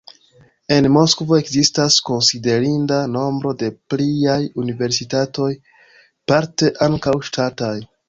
En 0.75 0.87
Moskvo 0.93 1.37
ekzistas 1.41 1.97
konsiderinda 2.07 2.99
nombro 3.17 3.53
da 3.61 3.71
pliaj 3.95 4.41
universitatoj, 4.65 5.55
parte 6.33 6.77
ankaŭ 6.91 7.19
ŝtataj. 7.33 7.75